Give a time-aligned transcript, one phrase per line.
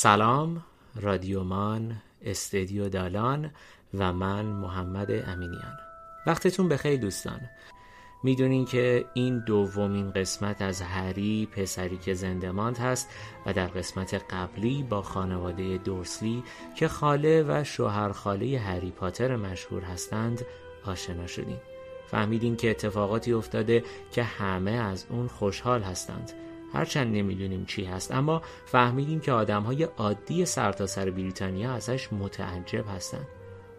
[0.00, 0.64] سلام
[1.00, 3.50] رادیومان استدیو دالان
[3.94, 5.78] و من محمد امینیان.
[6.26, 7.40] وقتتون بخیر دوستان.
[8.22, 13.08] می‌دونین که این دومین قسمت از هری پسری که زندماند هست
[13.46, 16.42] و در قسمت قبلی با خانواده دورسلی
[16.76, 20.42] که خاله و شوهر خاله هری پاتر مشهور هستند
[20.84, 21.60] آشنا شدیم.
[22.06, 26.32] فهمیدیم که اتفاقاتی افتاده که همه از اون خوشحال هستند.
[26.72, 32.84] هرچند نمی‌دونیم چی هست اما فهمیدیم که آدم های عادی سرتاسر سر بریتانیا ازش متعجب
[32.96, 33.26] هستند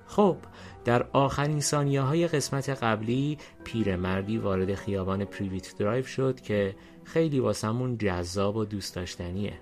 [0.07, 0.37] خب
[0.85, 7.97] در آخرین ثانیه های قسمت قبلی پیرمردی وارد خیابان پریویت درایو شد که خیلی واسمون
[7.97, 9.53] جذاب و دوست داشتنیه.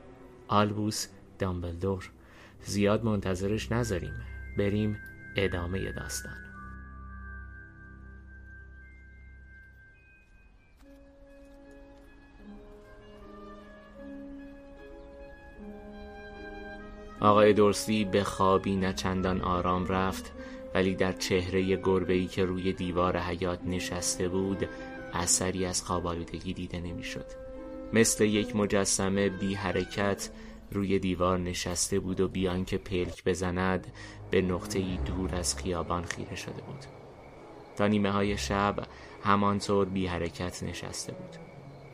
[0.48, 1.08] آلبوس
[1.40, 2.12] دامبلدور.
[2.64, 4.14] زیاد منتظرش نذاریم.
[4.58, 4.98] بریم
[5.36, 6.47] ادامه داستان.
[17.22, 20.32] آقای دورسی به خوابی نه چندان آرام رفت
[20.74, 24.70] ولی در چهره گربه‌ای که روی دیوار حیات نشسته بود
[25.14, 27.26] اثری از خوابالودگی دیده نمی‌شد.
[27.94, 30.30] مثل یک مجسمه بی حرکت
[30.72, 33.94] روی دیوار نشسته بود و بیان که پلک بزند
[34.32, 36.86] به نقطه ای دور از خیابان خیره شده بود.
[37.76, 38.76] تا نیمه های شب
[39.24, 41.36] همانطور بی حرکت نشسته بود.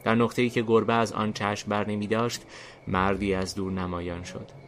[0.04, 2.42] در نقطه ای که گربه از آن چشم بر نمی داشت
[2.88, 4.63] مردی از دور نمایان شد.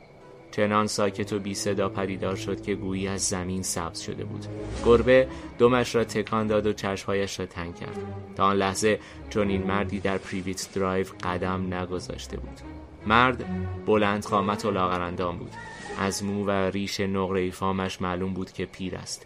[0.56, 4.46] چنان ساکت و بی صدا پدیدار شد که گویی از زمین سبز شده بود.
[4.86, 5.28] گربه
[5.60, 8.00] دمش را تکان داد و چشمهایش را تنگ کرد.
[8.36, 12.60] تا آن لحظه چنین مردی در پریویت درایو قدم نگذاشته بود.
[13.08, 13.46] مرد
[13.86, 15.52] بلند قامت و لاغراندام بود.
[16.00, 19.26] از مو و ریش نقره فامش معلوم بود که پیر است.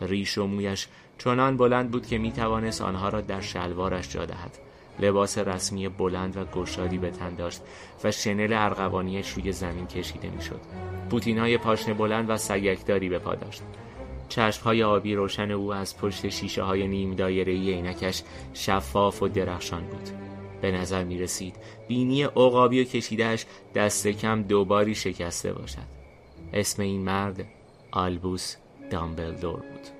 [0.00, 0.86] ریش و مویش
[1.18, 4.67] چنان بلند بود که می توانست آنها را در شلوارش جا دهد.
[5.00, 7.62] لباس رسمی بلند و گشادی به تن داشت
[8.04, 10.60] و شنل ارغوانیش روی زمین کشیده می‌شد.
[11.10, 13.62] بوتین های پاشنه بلند و سیکداری به پا داشت.
[14.28, 18.22] چشم های آبی روشن او از پشت شیشه های نیم دایره عینکش
[18.54, 20.08] شفاف و درخشان بود.
[20.60, 21.56] به نظر می رسید
[21.88, 25.98] بینی عقابی و کشیدهش دست کم دوباری شکسته باشد.
[26.52, 27.44] اسم این مرد
[27.92, 28.56] آلبوس
[28.90, 29.97] دامبلدور بود.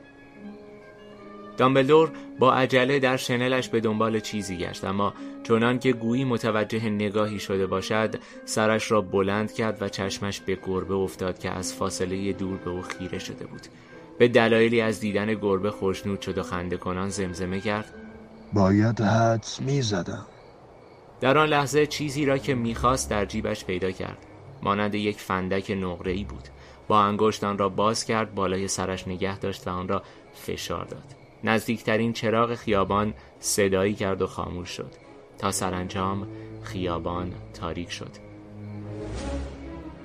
[1.59, 7.39] دامبلدور با عجله در شنلش به دنبال چیزی گشت اما چنان که گویی متوجه نگاهی
[7.39, 8.15] شده باشد
[8.45, 12.83] سرش را بلند کرد و چشمش به گربه افتاد که از فاصله دور به او
[12.83, 13.61] خیره شده بود.
[14.19, 17.95] به دلایلی از دیدن گربه خوشنود شد و خنده کنان زمزمه کرد.
[18.53, 20.27] باید حدس می‌زدم
[21.21, 24.19] در آن لحظه چیزی را که می‌خواست در جیبش پیدا کرد.
[24.63, 26.49] مانند یک فندک نقره‌ای بود.
[26.89, 30.03] با انگشت آن را باز کرد بالای سرش نگه داشت و آن را
[30.35, 31.18] فشار داد.
[31.45, 34.93] نزدیکترین چراغ خیابان صدایی کرد و خاموش شد.
[35.39, 36.29] تا سرانجام
[36.63, 38.11] خیابان تاریک شد.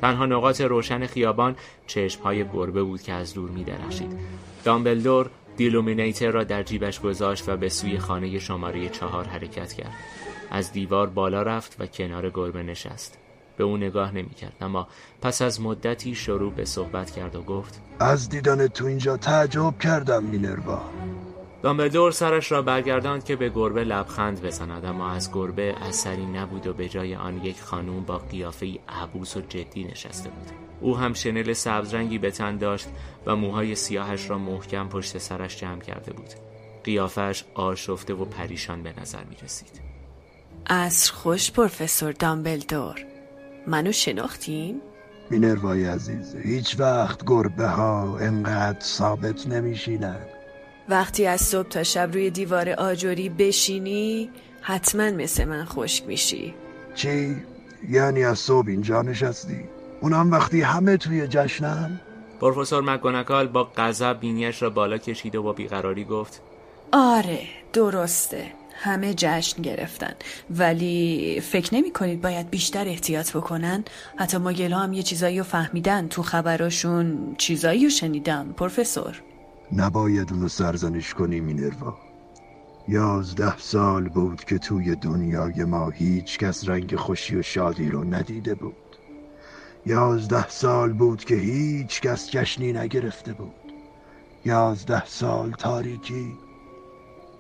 [0.02, 1.56] تنها نقاط روشن خیابان
[1.88, 4.20] چشمهای گربه بود که از دور می درخشید
[4.64, 9.94] دامبلدور دیلومینیتر را در جیبش گذاشت و به سوی خانه شماره چهار حرکت کرد.
[10.52, 13.23] از دیوار بالا رفت و کنار گربه نشست.
[13.58, 14.54] به او نگاه نمی‌کرد.
[14.62, 14.88] اما
[15.22, 20.24] پس از مدتی شروع به صحبت کرد و گفت از دیدن تو اینجا تعجب کردم
[20.24, 20.82] مینروا.
[21.64, 24.86] دامبلدور سرش را برگرداند که به گربه لبخند بزند.
[24.86, 29.42] اما از گربه اثری نبود و به جای آن یک خانوم با قیافه عبوس و
[29.42, 30.48] جدی نشسته بود.
[30.82, 32.88] او هم شنل سبزرنگی به تن داشت
[33.26, 36.30] و موهای سیاهش را محکم پشت سرش جمع کرده بود.
[36.84, 39.82] قیافش آشفته و پریشان به نظر می رسید
[40.68, 43.13] عصر خوش پروفسور دامبلدور.
[43.68, 44.82] منو شناختین؟
[45.30, 50.28] مینروای عزیز هیچ وقت گربه ها انقدر ثابت نمیشینند
[50.90, 54.30] وقتی از صبح تا شب روی دیوار آجوری بشینی
[54.62, 56.54] حتما مثل من خشک میشی
[56.96, 57.36] چی؟
[57.90, 59.64] یعنی از صبح اینجا نشستی؟
[60.02, 62.00] اونم وقتی همه توی جشنن؟
[62.42, 66.42] پروفسور مکگوناگال با غضب بینیش را بالا کشید و با بیقراری گفت
[66.92, 67.40] آره
[67.74, 70.14] درسته همه جشن گرفتن.
[70.50, 73.84] ولی فکر نمی کنید باید بیشتر احتیاط بکنن؟
[74.18, 76.08] حتی ماگل هم یه چیزایی رو فهمیدن.
[76.08, 79.22] تو خبراشون چیزایی رو شنیدم پروفسور.
[79.72, 81.98] نباید اونو سرزنش کنی مینروا.
[82.88, 88.56] یازده سال بود که توی دنیای ما هیچ کس رنگ خوشی و شادی رو ندیده
[88.56, 88.76] بود.
[89.86, 93.54] یازده سال بود که هیچ کس جشنی نگرفته بود.
[94.46, 96.34] یازده سال تاریکی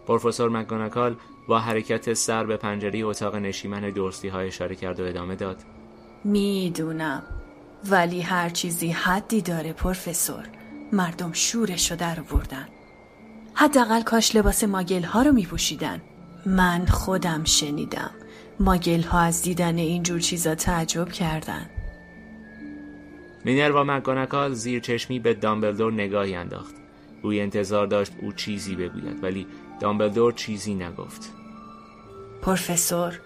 [0.07, 1.15] پروفسور مکگوناگال
[1.47, 5.57] با حرکت سر به پنجره اتاق نشیمن دورستی های اشاره کرد و ادامه داد.
[6.23, 7.23] می‌دونم
[7.91, 10.44] ولی هر چیزی حدی داره پروفسور.
[10.94, 12.67] مردم شورش رو در بردن
[13.53, 16.01] حداقل کاش لباس ماگل ها رو می پوشیدن
[16.45, 18.11] من خودم شنیدم.
[18.59, 21.69] ماگل ها از دیدن اینجور چیزا تعجب کردن.
[23.45, 26.75] مینروا مکانکال زیر چشمی به دامبلدور نگاهی انداخت.
[27.21, 29.47] اوی انتظار داشت او چیزی بگوید ولی
[29.79, 31.31] دامبلدور چیزی نگفت.
[32.41, 33.19] پروفسور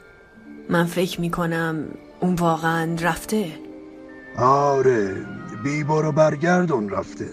[0.70, 1.86] من فکر می‌کنم
[2.20, 3.52] اون واقعا رفته.
[4.38, 5.26] آره
[5.64, 7.30] بی برو برگردون رفته.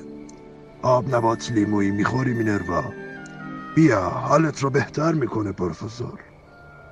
[0.83, 2.85] آب نبات لیمویی می‌خوری مینروا.
[3.77, 6.19] بیا حالت رو بهتر می‌کنه پروفسور.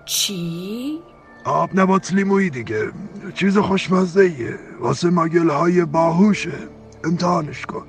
[0.04, 1.00] چی؟
[1.44, 2.92] آب نبات لیمویی دیگه.
[3.34, 6.58] چیز خوشمزه ایه واسه ماگل های باهوشه.
[7.04, 7.86] امتحانش کن.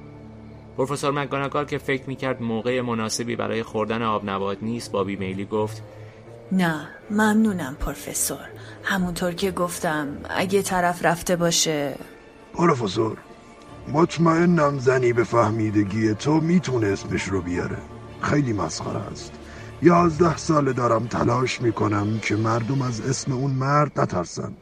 [0.78, 5.84] پروفسور مکگوناگال که فکر می‌کرد موقع مناسبی برای خوردن آب نبات نیست با بیمیلی گفت
[6.52, 8.50] نه ممنونم پروفسور.
[8.84, 11.96] همونطور که گفتم اگه طرف رفته باشه.
[12.54, 13.18] پروفسور
[13.94, 17.78] مطمئنم زنی به فهمیدگی تو می‌تونه اسمش رو بیاره.
[18.22, 19.34] خیلی مسخره است.
[19.82, 24.54] یازده ساله دارم تلاش می‌کنم که مردم از اسم اون مرد نترسن.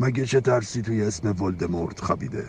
[0.00, 2.44] مگه چه ترسی توی اسم ولدمورت خبیده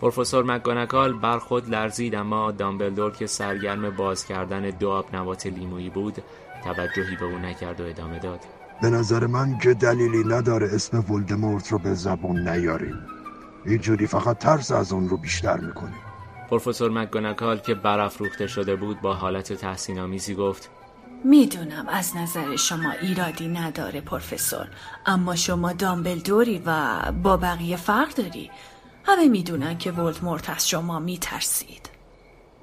[0.00, 5.90] پروفسور مکگوناگال بر خود لرزید اما دامبلدور که سرگرم باز کردن دو آب نبات لیمویی
[5.90, 6.22] بود
[6.64, 8.40] توجهی به او نکرد و ادامه داد.
[8.82, 12.98] به نظر من که دلیلی نداره اسم ولدمورت رو به زبون نیاریم.
[13.66, 16.00] اینجوری فقط ترس از اون رو بیشتر می‌کنیم.
[16.50, 20.70] پروفسور مکگوناگال که برافروخته شده بود با حالت تحسین آمیزی گفت
[21.24, 24.66] می‌دونم از نظر شما ایرادی نداره پروفسور
[25.06, 28.50] اما شما دامبلدوری و با بقیه فرق داری.
[29.04, 31.90] همه می‌دونن که ولدمورت از شما میترسید.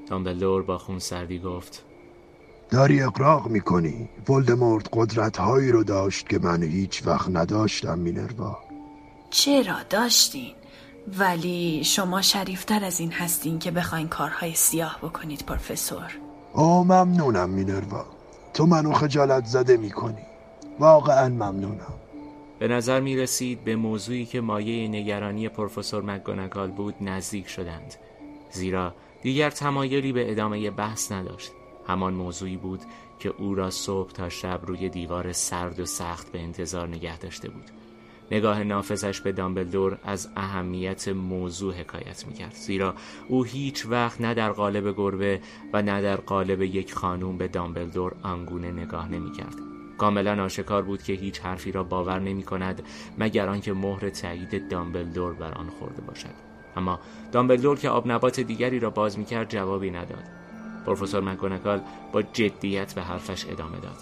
[0.10, 1.84] دامبلدور با خون سردی گفت
[2.69, 8.57] داری اقراق می‌کنی؟ ولدمورت قدرت هایی رو داشت که من هیچ وقت نداشتم مینروا.
[9.30, 10.54] چرا داشتین؟
[11.19, 16.18] ولی شما شریفتر از این هستین که بخواین کارهای سیاه بکنید پروفسور.
[16.54, 18.06] او ممنونم مینروا.
[18.54, 20.25] تو منو خجالت زده می‌کنی.
[20.80, 21.96] واقعا ممنونم.
[22.59, 27.95] به نظر می رسید به موضوعی که مایه نگرانی پروفسور مکگوناگال بود نزدیک شدند.
[28.51, 31.51] زیرا دیگر تمایلی به ادامه بحث نداشت.
[31.88, 32.81] همان موضوعی بود
[33.19, 37.50] که او را صبح تا شب روی دیوار سرد و سخت به انتظار نگه داشته
[37.50, 37.65] بود.
[38.31, 42.95] نگاه نافذش به دامبلدور از اهمیت موضوع حکایت می‌کرد زیرا
[43.27, 45.42] او هیچ وقت نه در قالب گربه
[45.74, 51.13] و نه در قالب یک خانوم به دامبلدور آنگونه نگاه نمی‌کرد کاملا آشکار بود که
[51.13, 52.81] هیچ حرفی را باور نمی کند
[53.17, 56.33] مگر آنکه مهر تایید دامبلدور بر آن خورده باشد.
[56.77, 56.99] اما
[57.31, 60.23] دامبلدور که آب نبات دیگری را باز می‌کرد جوابی نداد.
[60.85, 63.97] پروفسور مکگوناگال با جدیت به حرفش ادامه داد.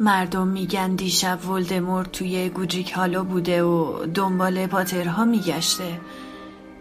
[0.00, 6.00] مردم میگن دیشب ولدمورت توی گوجیک هالو بوده و دنبال پاترها میگشته.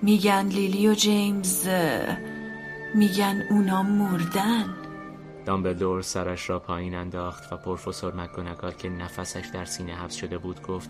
[0.01, 1.67] میگن لیلی و جیمز
[2.95, 4.65] میگن اونا مردن.
[5.47, 10.61] دامبلدور سرش را پایین انداخت و پروفسور مکگوناگال که نفسش در سینه حبس شده بود
[10.61, 10.89] گفت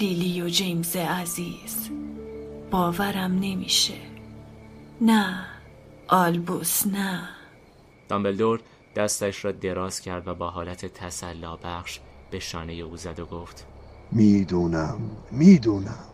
[0.00, 1.90] لیلی و جیمز عزیز
[2.70, 3.94] باورم نمیشه.
[5.00, 5.46] نه
[6.08, 7.28] آلبوس نه.
[8.08, 8.60] دامبلدور
[8.96, 12.00] دستش را دراز کرد و با حالت تسلا بخش
[12.30, 13.66] به شانه او زد و گفت
[14.12, 15.00] می‌دونم
[15.30, 16.04] می‌دونم.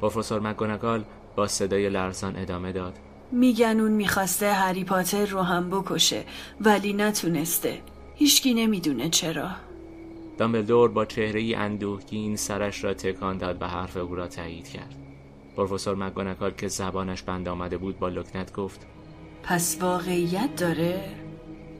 [0.00, 1.04] پروفسور مکگوناگال
[1.36, 2.98] با صدای لرزان ادامه داد.
[3.34, 6.24] میگن اون می‌خواسته هری پاتر رو هم بکشه
[6.60, 7.78] ولی نتونسته
[8.14, 9.48] هیچکی نمی‌دونه چرا
[10.38, 14.94] دامبلدور با چهره ای اندوهگین سرش را تکان داد و حرف او را تایید کرد
[15.56, 18.86] پروفسور مکگوناگال که زبانش بند آمده بود با لکنت گفت
[19.42, 21.04] پس واقعیت داره؟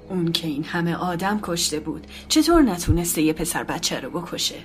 [0.09, 4.59] اون که این همه آدم کشته بود چطور نتونسته یه پسر بچه رو بکشه؟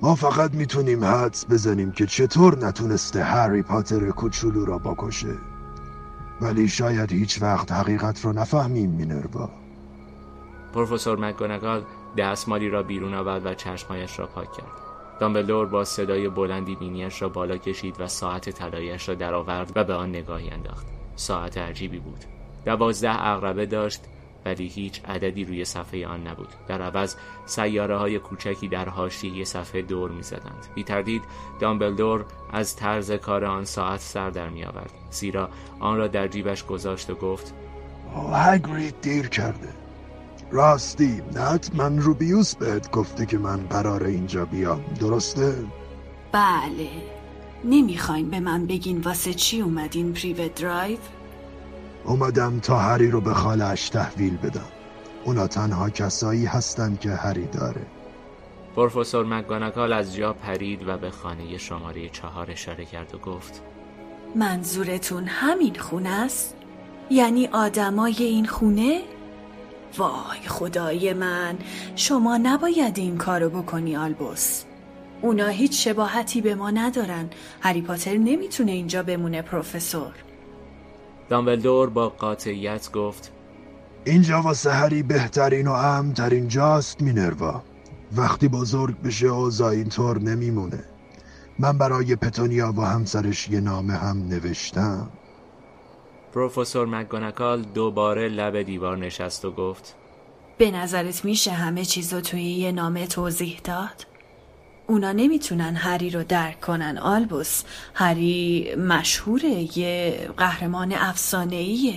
[0.00, 5.51] ما فقط می‌تونیم حدس بزنیم که چطور نتونسته هری پاتر کوچولو را بکشه
[6.42, 9.50] ولی شاید هیچ وقت حقیقت رو نفهمیم مینروا.
[10.72, 11.84] پروفسور مکگوناگال
[12.16, 14.72] دستمالی را بیرون آورد و چشمهایش را پاک کرد.
[15.20, 19.94] دامبلدور با صدای بلندی بینیش را بالا کشید و ساعت طلایش را درآورد و به
[19.94, 20.86] آن نگاهی انداخت.
[21.16, 22.24] ساعت عجیبی بود.
[22.64, 24.00] دوازده عقربه داشت
[24.44, 26.48] ولی هیچ عددی روی صفحه آن نبود.
[26.68, 31.22] در عوض سیاره های کوچکی در حاشیه صفحه دور می زدند بی تردید
[31.60, 35.48] دامبلدور از طرز کار آن ساعت سر در می آورد زیرا
[35.80, 37.54] آن را در جیبش گذاشت و گفت
[38.32, 39.68] هگرید دیر کرده
[40.50, 44.84] راستی حتما روبیوس بهت گفته که من قرار اینجا بیام.
[45.00, 45.54] درسته؟
[46.32, 46.88] بله.
[47.64, 50.98] نمی‌خواین به من بگین واسه چی اومدین پریوت درایو؟
[52.04, 54.68] اومدم تا هری رو به خالش تحویل بدم.
[55.24, 57.86] اونا تنها کسایی هستن که هری داره.
[58.76, 63.62] پروفسور مکگوناگال از جا پرید و به خانه شماره چهار اشاره کرد و گفت
[64.36, 66.56] منظورتون همین خونه است؟
[67.10, 69.00] یعنی آدمای این خونه؟
[69.98, 71.58] وای خدای من
[71.96, 74.64] شما نباید این کارو بکنی آلبوس.
[75.22, 77.30] اونا هیچ شباهتی به ما ندارن.
[77.60, 80.12] هری پاتر نمی‌تونه اینجا بمونه پروفسور.
[81.32, 83.32] دامبلدور با قاطعیت گفت
[84.04, 87.62] اینجا واسه هری بهترین و امترین جاست مینروا.
[88.16, 90.84] وقتی بزرگ بشه اوضاع اینطور نمیمونه.
[91.58, 95.10] من برای پتونیا و همسرش یه نامه هم نوشتم.
[96.34, 99.94] پروفسور مگونکال دوباره لب دیوار نشست و گفت
[100.58, 104.11] به نظرت میشه همه چیز رو توی یه نامه توضیح داد؟
[104.86, 107.62] اونا نمی‌تونن هری رو درک کنن آلبوس.
[107.94, 111.94] هری مشهوره یه قهرمان افسانه‌ایه.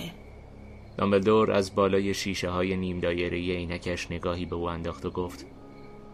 [0.98, 5.46] دامبلدور از بالای شیشه های نیم دایره عینکش نگاهی به او انداخت و گفت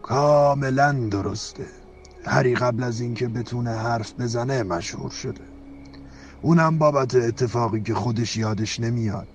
[0.01, 1.65] کاملا درسته.
[2.25, 5.41] هری قبل از اینکه بتونه حرف بزنه مشهور شده.
[6.41, 9.27] اونم بابت اتفاقی که خودش یادش نمیاد.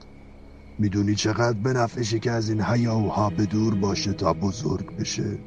[0.78, 5.38] می‌دونی چقدر به نفعشه که از این هیاوها به دور باشه تا بزرگ بشه؟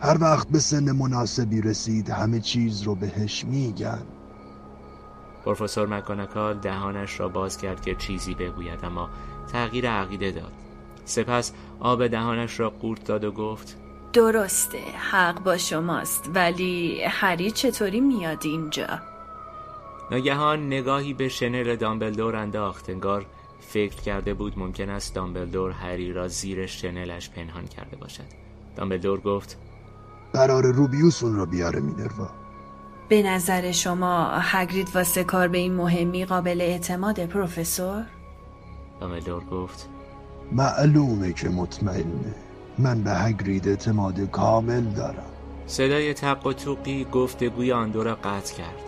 [0.00, 4.02] هر وقت به سن مناسبی رسید همه چیز رو بهش میگن.
[5.44, 9.10] پروفسور مکانکال دهانش را باز کرد که چیزی بگوید اما
[9.52, 10.52] تغییر عقیده داد.
[11.04, 13.76] سپس آب دهانش را قورت داد و گفت
[14.12, 14.78] درسته
[15.10, 19.00] حق با شماست ولی هری چطوری میاد اینجا؟
[20.10, 22.90] ناگهان نگاهی به شنل دامبلدور انداخت.
[22.90, 23.26] انگار
[23.60, 28.24] فکر کرده بود ممکن است دامبلدور هری را زیر شنلش پنهان کرده باشد.
[28.76, 29.58] دامبلدور گفت
[30.32, 32.28] قرار روبیوس اون رو بیاره مینروا.
[33.08, 38.04] به نظر شما هگرید واسه کار به این مهمی قابل اعتماد پروفسور؟
[39.00, 39.88] دامبلدور گفت.
[40.52, 42.34] معلومه که مطمئنه.
[42.78, 45.26] من به هگرید اعتماد کامل دارم.
[45.66, 48.78] صدای تق و توقی گفتگوی آن دو را قطع کرد.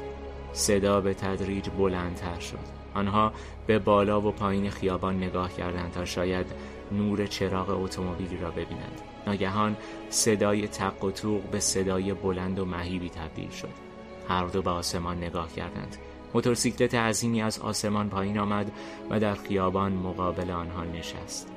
[0.52, 2.80] صدا به تدریج بلندتر شد.
[2.94, 3.32] آنها
[3.66, 6.46] به بالا و پایین خیابان نگاه کردند تا شاید
[6.92, 9.00] نور چراغ اتومبیلی را ببینند.
[9.26, 9.76] ناگهان
[10.10, 13.90] صدای تق و توق به صدای بلند و مهیبی تبدیل شد.
[14.28, 15.96] هر دو به آسمان نگاه کردند.
[16.34, 18.72] موتورسیکلت عظیمی از آسمان پایین آمد
[19.10, 21.48] و در خیابان مقابل آنها نشست.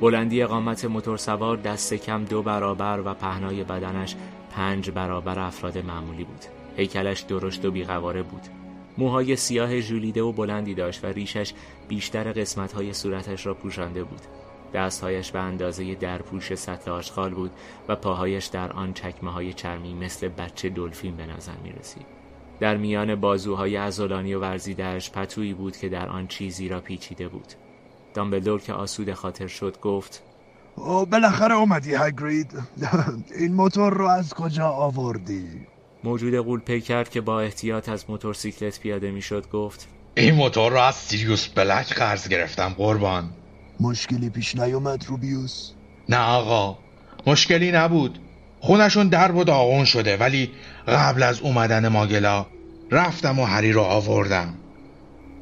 [0.00, 4.16] بلندی قامت موتورسوار دست کم دو برابر و پهنای بدنش
[4.50, 6.44] پنج برابر افراد معمولی بود.
[6.76, 8.42] هیکلش درشت و بیقواره بود.
[8.98, 11.52] موهای سیاه ژولیده و بلندی داشت و ریشش
[11.88, 14.20] بیشتر قسمتهای صورتش را پوشانده بود.
[14.74, 17.50] دستهایش به اندازه درپوش سطل آشغال بود
[17.88, 22.06] و پاهایش در آن چکمه های چرمی مثل بچه دلفین به نظر می رسید.
[22.60, 27.52] در میان بازوهای ازولانی و ورزیدهش پتویی بود که در آن چیزی را پیچیده بود
[28.14, 30.22] دامبلدور که آسود خاطر شد گفت
[30.76, 32.52] او بالاخره اومدی هگرید
[33.40, 35.66] این موتور رو از کجا آوردی؟
[36.04, 40.78] موجود قول پی کرد که با احتیاط از موتورسیکلت پیاده می‌شد گفت این موتور رو
[40.78, 43.30] از سیریوس بلک قرض گرفتم قربان
[43.80, 45.70] مشکلی پیش نیومد روبیوس؟
[46.08, 46.78] نه آقا
[47.26, 48.18] مشکلی نبود.
[48.60, 50.50] خونشون در و داغون شده ولی
[50.88, 52.46] قبل از اومدن ماگلا
[52.90, 54.54] رفتم و هری رو آوردم.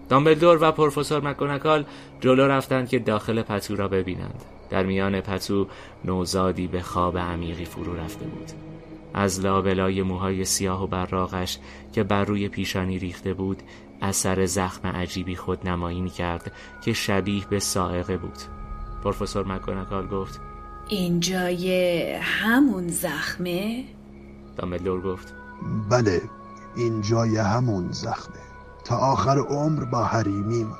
[0.08, 1.84] دامبلدور و پروفسور مکونکال
[2.20, 4.44] جلو رفتند که داخل پتو را ببینند.
[4.70, 5.66] در میان پتو
[6.04, 8.50] نوزادی به خواب عمیقی فرو رفته بود.
[9.16, 11.58] از لابلای موهای سیاه و براغش
[11.92, 13.62] که بر روی پیشانی ریخته بود
[14.02, 16.52] اثر زخم عجیبی خود نمایی کرد
[16.84, 18.38] که شبیه به سائقه بود
[19.04, 20.40] پروفسور مکونکال گفت
[20.88, 23.84] این جای همون زخمه؟
[24.56, 25.34] دامبلدور گفت
[25.90, 26.22] بله
[26.76, 28.40] این جای همون زخمه
[28.84, 30.76] تا آخر عمر با هری میمونه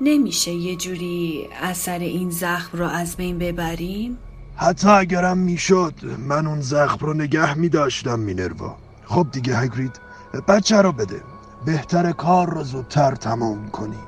[0.00, 4.18] نمیشه یه جوری اثر این زخم رو از بین ببریم؟
[4.56, 5.94] حتی اگرم می‌شد
[6.28, 8.76] من اون زخم رو نگه میداشتم مینروا.
[9.04, 10.00] خب دیگه هگرید
[10.48, 11.20] بچه رو بده.
[11.66, 14.04] بهتر کار رو زودتر تمام کنیم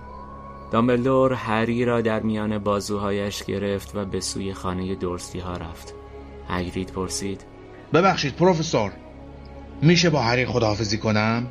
[0.71, 5.95] دامبلدور هری را در میان بازوهایش گرفت و به سوی خانه دورستی ها رفت.
[6.49, 7.41] هگرید پرسید
[7.93, 8.93] ببخشید پروفسور
[9.83, 11.47] میشه با هری خداحافظی کنم؟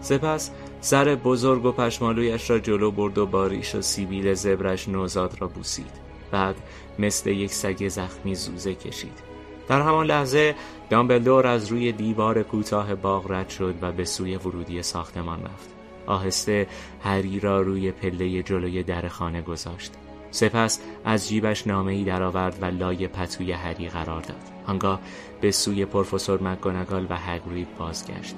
[0.00, 5.36] سپس سر بزرگ و پشمالویش را جلو برد و با ریش و سیبیل زبرش نوزاد
[5.40, 5.99] را بوسید.
[6.30, 6.56] بعد
[6.98, 9.30] مثل یک سگ زخمی زوزه کشید.
[9.68, 10.54] در همان لحظه
[10.90, 15.68] دامبلدور از روی دیوار کوتاه باغ رد شد و به سوی ورودی ساختمان رفت.
[16.06, 16.66] آهسته
[17.02, 19.92] هری را روی پله جلوی در خانه گذاشت.
[20.30, 24.42] سپس از جیبش نامه ای درآورد و لای پتوی هری قرار داد.
[24.66, 25.00] آنگاه
[25.40, 28.36] به سوی پروفسور مکگوناگال و هگرید بازگشت.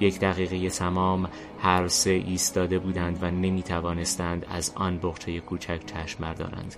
[0.00, 1.28] یک دقیقه تمام
[1.62, 6.76] هر سه ایستاده بودند و نمی توانستند از آن بخچه کوچک چشم بردارند.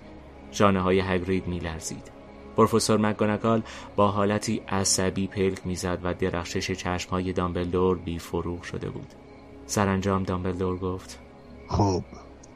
[0.56, 2.10] جانه های هگرید می لرزید
[2.56, 3.62] پروفسور مکگوناگال
[3.96, 9.14] با حالتی عصبی پلک می‌زد و درخشش چشم های دامبلدور بی فروغ شده بود.
[9.66, 11.18] سرانجام دامبلدور گفت
[11.68, 12.02] خب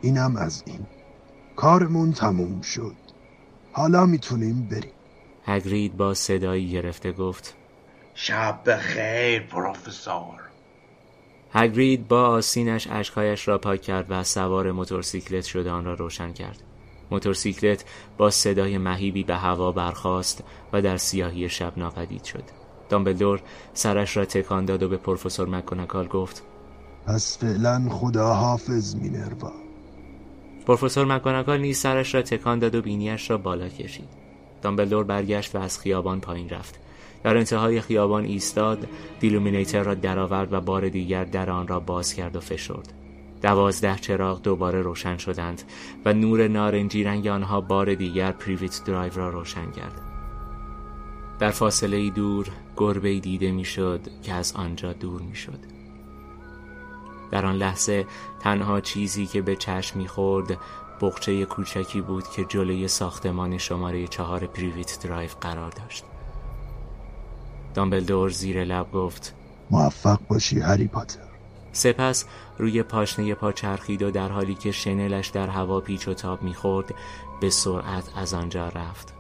[0.03, 0.87] اینم از این.
[1.57, 2.97] کارمون تموم شد.
[3.73, 4.93] حالا می‌تونیم بریم.
[5.45, 7.55] هگرید با صدایی گرفته گفت
[8.15, 10.41] شب خیر پروفسور.
[11.53, 16.63] هگرید با آسینش اشکهایش را پاک کرد و سوار موتورسیکلت شده آن را روشن کرد.
[17.11, 17.85] موتورسیکلت
[18.19, 22.45] با صدای مهیبی به هوا برخاست و در سیاهی شب ناپدید شد.
[22.89, 23.41] دامبلدور
[23.75, 26.43] سرش را تکان داد و به پروفسور مک‌گونگال گفت
[27.07, 29.53] پس فعلا خدا حافظ مینروا.
[30.67, 34.09] پروفسور مک‌گونگال نیز سرش را تکان داد و بینیش را بالا کشید.
[34.63, 36.79] دامبلدور برگشت و از خیابان پایین رفت.
[37.23, 38.87] در انتهای خیابان ایستاد
[39.21, 42.93] دیلومینیتر را درآورد و بار دیگر در آن را باز کرد و فشرد.
[43.43, 45.63] دوازده چراغ دوباره روشن شدند
[46.05, 50.01] و نور نارنجی رنگ آنها بار دیگر پریویت درایو را روشن کرد.
[51.39, 55.59] در فاصله دور گربه دیده می‌شد که از آنجا دور می‌شد.
[57.31, 58.07] در آن لحظه
[58.41, 60.59] تنها چیزی که به چشم می‌خورد
[61.01, 66.05] بقچه کوچکی بود که جلوی ساختمان شماره چهار پریویت درایو قرار داشت.
[67.75, 69.35] دامبلدور زیر لب گفت
[69.71, 71.30] موفق باشی هری پاتر.
[71.73, 72.25] سپس
[72.59, 76.95] روی پاشنه پا چرخید و در حالی که شنلش در هوا پیچ و تاب می‌خورد
[77.41, 79.15] به سرعت از آنجا رفت.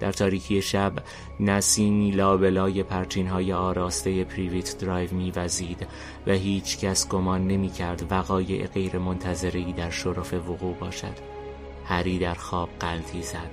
[0.00, 0.92] در تاریکی شب
[1.40, 5.86] نسیمی لابلای پرچین های آراسته پریویت درایو میوزید
[6.26, 11.16] و هیچ کس گمان نمی کرد وقایع غیر منتظری در شرف وقوع باشد.
[11.84, 13.50] هری در خواب غلتی زد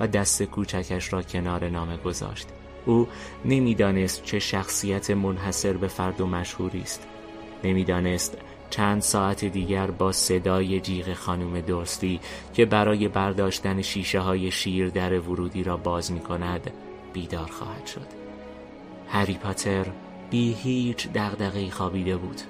[0.00, 2.48] و دست کوچکش را کنار نامه گذاشت.
[2.86, 3.08] او
[3.44, 7.06] نمی‌دانست چه شخصیت منحصر به فرد و مشهوری است.
[7.64, 8.38] نمی‌دانست
[8.70, 12.20] چند ساعت دیگر با صدای جیغ خانم دورسلی
[12.54, 16.70] که برای برداشتن شیشه های شیر در ورودی را باز می کند
[17.12, 18.06] بیدار خواهد شد.
[19.08, 19.86] هری پاتر
[20.30, 22.40] بی هیچ دغدغه‌ای خوابیده بود.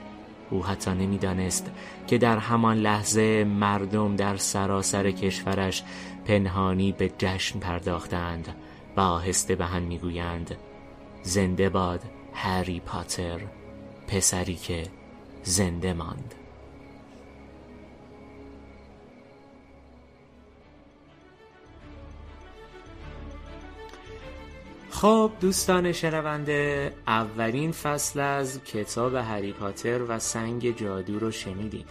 [0.51, 1.71] او حتی نمی‌دانست
[2.07, 5.83] که در همان لحظه مردم در سراسر کشورش
[6.25, 8.55] پنهانی به جشن پرداختند
[8.97, 10.57] و آهسته به هم می‌گویند
[11.23, 12.03] زنده باد
[12.35, 13.41] هری پاتر
[14.09, 14.83] پسری که
[15.43, 16.35] زنده ماند.
[25.01, 31.87] خب دوستان شنونده اولین فصل از کتاب هری پاتر و سنگ جادو رو شنیدید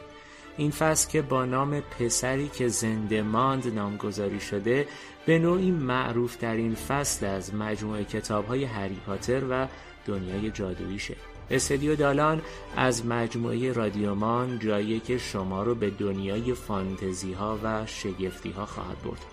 [0.57, 4.87] این فصل که با نام پسری که زنده ماند نامگذاری شده
[5.25, 9.67] به نوعی معروف در این فصل از مجموعه کتاب های هری پاتر و
[10.05, 11.15] دنیای جادوییشه.
[11.51, 12.41] استدیو دالان
[12.75, 19.01] از مجموعه رادیومان جایی که شما رو به دنیای فانتزی ها و شگفتی ها خواهد
[19.03, 19.25] برد.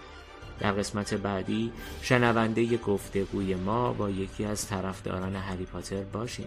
[0.60, 6.46] در قسمت بعدی شنونده گفتگوی ما با یکی از طرفداران هری پاتر باشیم.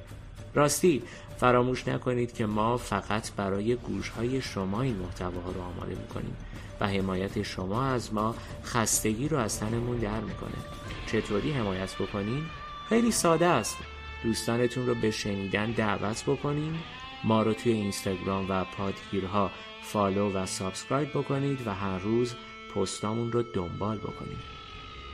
[0.53, 1.03] راستی
[1.37, 6.35] فراموش نکنید که ما فقط برای گوش های شما این محتواها رو آماده می‌کنیم
[6.79, 10.55] و حمایت شما از ما خستگی رو از تنمون در می‌کنه.
[11.07, 12.45] چطوری حمایت بکنین؟
[12.89, 13.77] خیلی ساده است.
[14.23, 16.75] دوستانتون رو به شنیدن دعوت بکنین.
[17.23, 19.51] ما رو توی اینستاگرام و پادگیرها
[19.81, 22.35] follow و subscribe بکنید و هر روز
[22.75, 24.39] پستامون رو دنبال بکنید.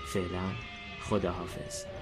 [0.06, 0.52] فعلا
[1.10, 1.95] خداحافظ.